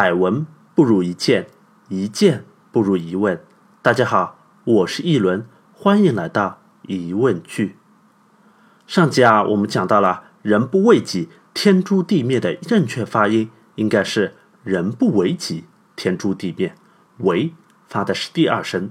[0.00, 0.46] 百闻
[0.76, 1.48] 不如一见，
[1.88, 3.42] 一见不如一问。
[3.82, 7.76] 大家好，我是一轮，欢迎来到疑问句。
[8.86, 15.64] 上集啊，我们讲到了“人不为己，天诛地灭”的正确发音应该是“人不为己，
[15.96, 16.76] 天诛地灭
[17.18, 17.52] ”，“为”
[17.88, 18.90] 发的是第二声，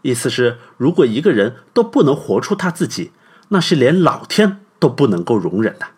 [0.00, 3.12] 意思是如果一个人都不能活出他自己，
[3.48, 5.88] 那是连老天都不能够容忍的。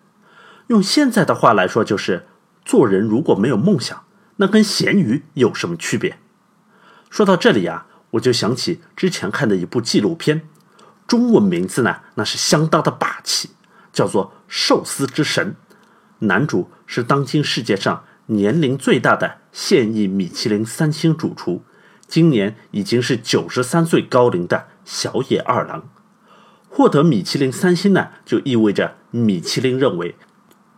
[0.67, 2.25] 用现在的话来说，就是
[2.65, 4.03] 做人如果没有梦想。
[4.41, 6.17] 那跟咸鱼有什么区别？
[7.09, 10.47] 说到这里啊，我就想起之前看的一部纪录片，
[11.05, 13.49] 中文名字呢那是相当的霸气，
[13.91, 15.55] 叫做《寿司之神》，
[16.25, 21.63] 男主是当今世界上年龄最大的现役米其林三星主厨，
[22.07, 25.89] 今年已经是九十三岁高龄的小野二郎。
[26.69, 30.15] 获得米其林三星呢，就意味着米其林认为，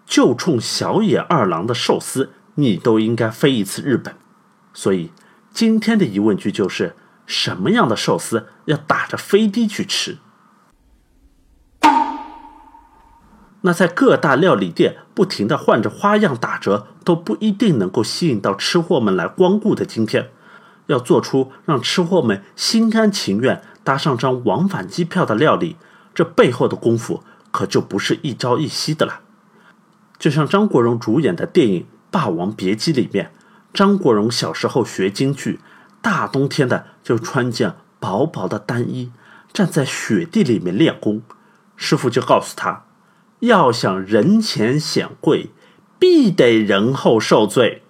[0.07, 2.31] 就冲小野二郎的寿司。
[2.55, 4.13] 你都应该飞一次日本，
[4.73, 5.11] 所以
[5.51, 10.17] 今天的疑问句就是：什么样的寿司要打着飞的去吃？
[13.61, 20.31] 那在各大料理店不停的换着花样打折，都不一定能够吸引到吃货们来光顾的今天，
[20.87, 25.77] 要做出让吃货们心甘情愿搭上张往返机票的料理，
[26.13, 29.21] 这背后的功夫可就不是一朝一夕的了。
[30.19, 31.81] 就像张国荣主演的电影。
[32.11, 33.31] 《霸王别姬》里面，
[33.73, 35.61] 张国荣小时候学京剧，
[36.01, 39.13] 大冬天的就穿件薄薄的单衣，
[39.53, 41.21] 站在雪地里面练功。
[41.77, 42.83] 师傅就告诉他，
[43.39, 45.51] 要想人前显贵，
[45.97, 47.83] 必得人后受罪。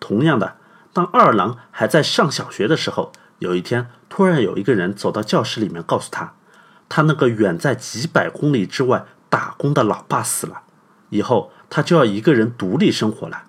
[0.00, 0.56] 同样的，
[0.94, 6.32] 当二郎还在上小学的时候，有一天突然有一个人走到教室里面，告诉他，
[6.88, 10.62] 他那个远在几百公里之外打工的老爸死了，
[11.10, 11.52] 以后。
[11.74, 13.44] 他就要一个人独立生活了，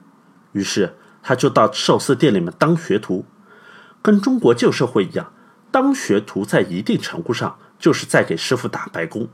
[0.54, 3.26] 于是他就到寿司店里面当学徒，
[4.02, 5.34] 跟中国旧社会一样，
[5.72, 9.28] 当学徒在一定程度上就是在给师傅打白工，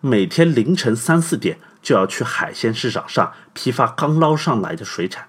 [0.00, 5.26] 每天凌晨三四点就要去海鲜市场上批发刚捞上来的水产，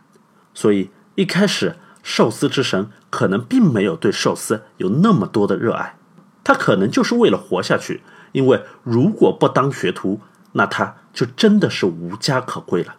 [0.54, 5.98] 所以一开始寿司之神可能并没有对寿司有那么多的热爱，
[6.42, 10.22] 他可能就是为了活下去，因为如果不当学徒，
[10.54, 10.96] 那他。
[11.14, 12.96] 就真的是无家可归了。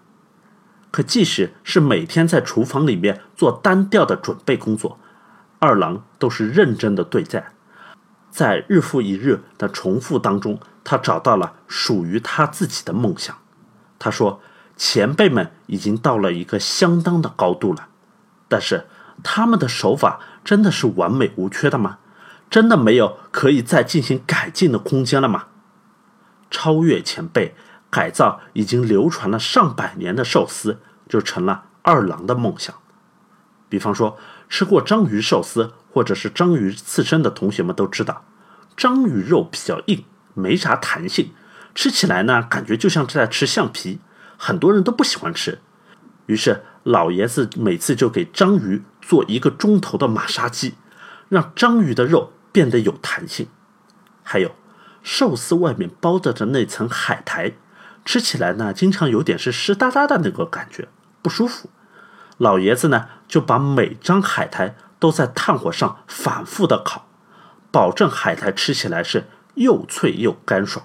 [0.92, 5.00] 可即使是每天在厨房里面做单调的准备工作，
[5.58, 7.50] 二郎都是认真的对待。
[8.30, 13.36] 在日复一日的重复当中，他找到了属于他自己的梦想。
[13.98, 14.40] 他说
[14.78, 17.88] ：“前辈们已经到了一个相当的高度了，
[18.46, 18.86] 但是
[19.24, 21.98] 他们的手法真的是完美无缺的吗？
[22.48, 25.46] 真的没有可以再进行改进的空间了吗？
[26.54, 27.56] 超越前辈。”
[27.94, 32.74] 改造已经流传了上百年的寿司，就成了二郎的梦想。
[33.68, 38.24] 比方说，吃过章鱼寿司或者是章鱼刺身的同学们都知道，
[38.76, 40.04] 章鱼肉比较硬，
[40.34, 41.30] 没啥弹性，
[41.72, 44.00] 吃起来呢，感觉就像是在吃橡皮，
[44.36, 45.60] 很多人都不喜欢吃。
[46.26, 50.74] 于是老爷子每次就给章鱼做一个钟头的马杀鸡，
[51.28, 53.46] 让章鱼的肉变得有弹性。
[54.24, 54.50] 还有，
[55.04, 57.52] 寿司外面包着的那层海苔。
[58.04, 60.88] 吃起来呢，经常有点是湿哒哒的那个感觉，
[61.22, 61.70] 不舒服。
[62.36, 67.06] 老爷子呢，就把每张海苔都在炭火上反复的烤，
[67.70, 70.84] 保证海苔吃起来是又脆又干爽。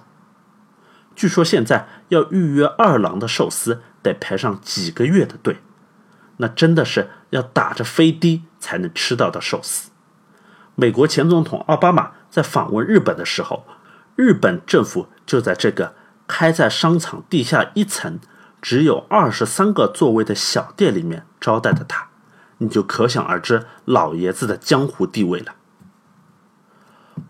[1.14, 5.58] 据说现在要预约二郎的寿司，得排上几个月的队，
[6.38, 9.90] 那真的是要打着飞的才能吃到的寿司。
[10.74, 13.66] 美国前总统奥巴马在访问日本的时候，
[14.20, 15.94] 日本政府就在这个。
[16.32, 18.20] 开在商场地下一层，
[18.62, 22.06] 只有二十三个座位的小店里面招待的他，
[22.58, 25.56] 你就可想而知老爷子的江湖地位了。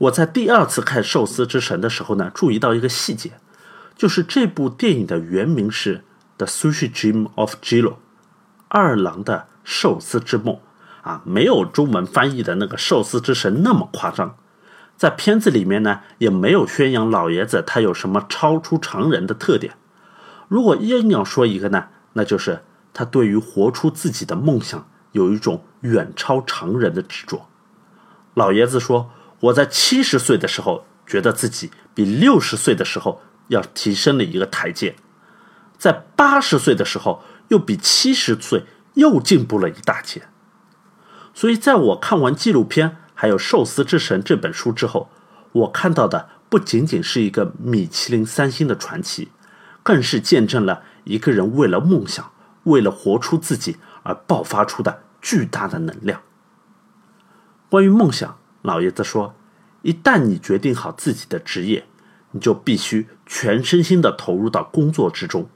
[0.01, 3.41] 我在第二次看《寿司之神》的时候呢，注意到一个细节，
[3.97, 5.99] 就是这部电影的原名是
[6.37, 7.93] 《The Sushi Dream of Jiro》，
[8.69, 10.59] 二郎的寿司之梦
[11.01, 14.37] 啊，没有中文翻译的那个寿司之神那么夸张。
[15.01, 19.73] 在片子里面呢，也没有宣扬老爷子他有什么超出常人的特点。
[20.47, 22.63] 如果硬要说一个呢，那就是
[22.93, 27.49] 他对于活出自己的梦想有一种远超常人的执着。
[28.35, 29.11] 老爷子说
[29.41, 34.97] ：“我在七十岁的时候，觉得自己比六十岁的时候要提升了一个台阶；
[35.79, 40.25] 在八十岁的时候，又比七十岁又进步了一大截。”
[41.33, 42.99] 所以，在我看完纪录片。
[43.21, 45.11] 还有《寿司之神》这本书之后，
[45.53, 49.29] 我看到的不仅仅是一个米其林三星的传奇，
[49.83, 52.33] 更是见证了一个人为了梦想、
[52.63, 56.23] 为了活出自己而爆发出的巨大的能量。
[57.69, 59.35] 关于梦想，老爷子说：
[59.83, 61.85] 一旦你决定好自己的职业，
[62.31, 65.51] 你就必须全身心的投入到工作之中，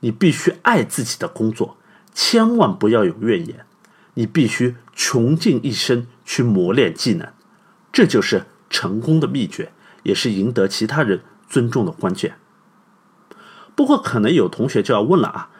[0.00, 1.76] 你必须爱自己的工作，
[2.14, 3.66] 千万不要有怨言。
[4.14, 7.32] 你必须穷尽一生去磨练技能，
[7.92, 9.72] 这就是成功的秘诀，
[10.02, 12.36] 也是赢得其他人尊重的关键。
[13.74, 15.50] 不过，可能有同学就要问了啊，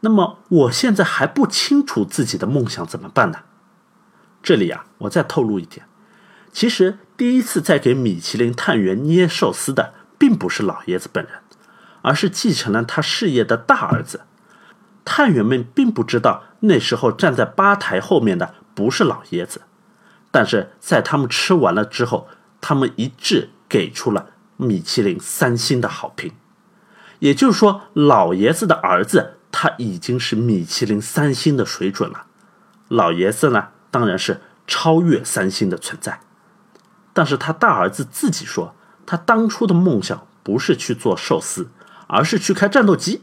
[0.00, 3.40] 那么我现在还不清楚自己的梦想怎么办呢？
[4.42, 5.86] 这里啊，我再透露一点，
[6.52, 11.34] 其实第一次在给米其林探员捏寿司的，并不是老爷子本人，
[12.02, 14.22] 而是继承了他事业的大儿子。
[15.04, 19.62] 探员们并不知道，那时候站在吧台后面的不是老爷子，
[20.32, 22.26] 但是在他们吃完了之后，
[22.60, 26.32] 他们一致给出了米其林三星的好评。
[27.20, 32.24] 也就是说，老爷子的儿子他已经是米其林三星的水准了。
[32.88, 36.18] 老爷子呢，当然是超越三星的存在。
[37.12, 38.74] 但是他大儿子自己说，
[39.06, 41.70] 他当初的梦想不是去做寿司，
[42.08, 43.22] 而是去开战斗机。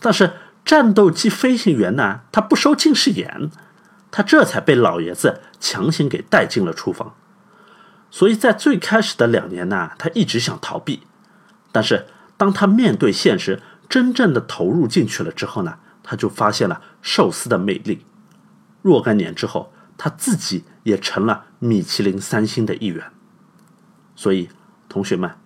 [0.00, 0.34] 但是。
[0.64, 2.22] 战斗机飞行员呢？
[2.32, 3.50] 他不收近视眼，
[4.14, 7.16] 他这才被老爷子强行给带进了厨房。
[8.12, 11.02] 所以在最开始的两年呢，他一直想逃避。
[11.72, 12.06] 但是
[12.36, 18.06] 当他面对现实，真正的投入进去了之后呢，他就发现了寿司的魅力。
[18.82, 23.10] 若干年之后，他自己也成了米其林三星的一员。
[24.14, 24.48] 所以，
[24.88, 25.36] 同学们，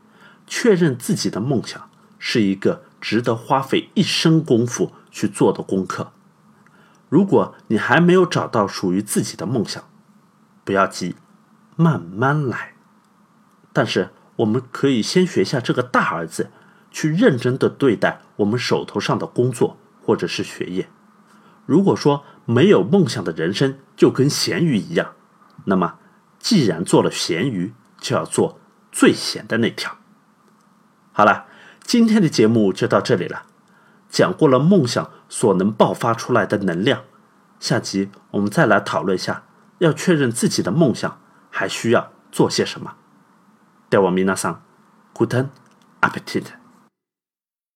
[0.47, 1.89] 确认自己的梦想
[2.19, 4.93] 是一个值得花费一生功夫。
[5.11, 6.13] 去做的功课。
[7.09, 9.83] 如果你还没有找到属于自己的梦想，
[10.65, 11.17] 不要急，
[11.77, 12.75] 慢慢来。
[13.73, 16.51] 但是我们可以先学下这个大儿子，
[16.91, 20.89] 去认真的对待我们手头上的工作或者是学业。
[21.65, 25.13] 如果说没有梦想的人生就跟咸鱼一样，
[25.65, 25.99] 那么
[26.39, 28.61] 既然做了咸鱼，就要做
[28.93, 29.97] 最咸的那条。
[31.13, 31.47] 好了，
[31.83, 33.45] 今天的节目就到这里了。
[34.10, 37.02] 讲过了梦想所能爆发出来的能量，
[37.60, 39.44] 下集我们再来讨论一下，
[39.80, 42.96] 要确认自己的梦想还需要做些什么。
[43.90, 44.58] では皆さん、
[45.14, 45.50] グッド
[46.02, 46.57] アペティ